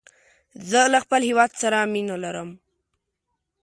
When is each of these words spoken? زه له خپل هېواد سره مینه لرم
زه 0.69 0.79
له 0.93 0.99
خپل 1.03 1.21
هېواد 1.29 1.51
سره 1.61 1.77
مینه 1.93 2.15
لرم 2.23 2.49